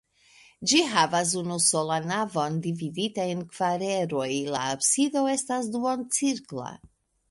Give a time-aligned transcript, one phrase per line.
[0.69, 6.79] Ĝi havas unusolan navon, dividita en kvar eroj; la absido estas duoncirkla.